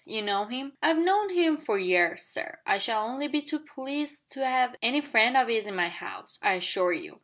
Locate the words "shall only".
2.79-3.27